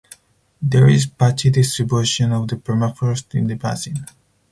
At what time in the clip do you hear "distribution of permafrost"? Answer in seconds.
1.51-3.35